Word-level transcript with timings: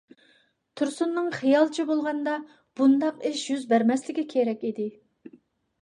تۇرسۇننىڭ 0.79 1.27
خىيالىچە 1.35 1.85
بولغاندا 1.91 2.35
بۇنداق 2.81 3.23
ئىش 3.31 3.47
يۈز 3.53 3.71
بەرمەسلىكى 3.75 4.29
كېرەك 4.37 4.69
ئىدى. 4.73 4.93